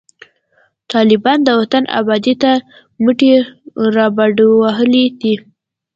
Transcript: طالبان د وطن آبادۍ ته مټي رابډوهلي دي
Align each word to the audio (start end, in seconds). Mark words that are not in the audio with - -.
طالبان 0.93 1.37
د 1.43 1.49
وطن 1.59 1.83
آبادۍ 1.99 2.33
ته 2.41 2.51
مټي 3.03 3.31
رابډوهلي 3.95 5.05
دي 5.21 5.33